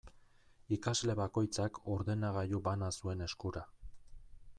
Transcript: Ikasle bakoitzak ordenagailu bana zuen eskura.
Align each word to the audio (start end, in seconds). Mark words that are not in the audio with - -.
Ikasle 0.77 1.15
bakoitzak 1.19 1.77
ordenagailu 1.97 2.61
bana 2.69 2.89
zuen 3.01 3.21
eskura. 3.27 3.63